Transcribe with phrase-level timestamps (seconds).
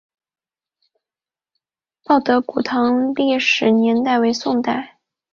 [2.03, 4.97] 报德古堂的历史年代为宋代。